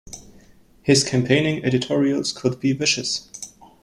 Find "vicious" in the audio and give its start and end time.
2.73-3.29